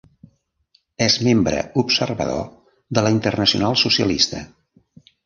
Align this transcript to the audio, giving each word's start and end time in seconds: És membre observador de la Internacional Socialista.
És 1.07 1.17
membre 1.27 1.59
observador 1.81 2.41
de 2.99 3.05
la 3.09 3.13
Internacional 3.17 3.79
Socialista. 3.83 4.41